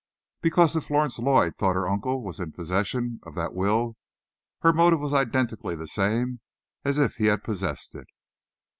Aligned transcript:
"Because, 0.41 0.75
if 0.75 0.85
Florence 0.85 1.19
Lloyd 1.19 1.57
thought 1.57 1.75
her 1.75 1.87
uncle 1.87 2.23
was 2.23 2.39
in 2.39 2.53
possession 2.53 3.19
of 3.21 3.35
that 3.35 3.53
will, 3.53 3.97
her 4.63 4.73
motive 4.73 4.99
was 4.99 5.13
identically 5.13 5.75
the 5.75 5.85
same 5.85 6.39
as 6.83 6.97
if 6.97 7.17
he 7.17 7.25
had 7.25 7.43
possessed 7.43 7.93
it. 7.93 8.07